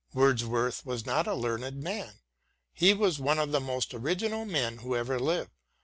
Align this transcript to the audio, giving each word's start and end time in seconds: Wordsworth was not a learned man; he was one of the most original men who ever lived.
Wordsworth 0.15 0.83
was 0.83 1.05
not 1.05 1.27
a 1.27 1.35
learned 1.35 1.77
man; 1.83 2.21
he 2.73 2.91
was 2.91 3.19
one 3.19 3.37
of 3.37 3.51
the 3.51 3.59
most 3.59 3.93
original 3.93 4.45
men 4.45 4.79
who 4.79 4.95
ever 4.95 5.19
lived. 5.19 5.51